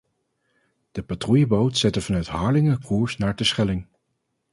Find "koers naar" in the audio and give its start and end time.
2.81-3.35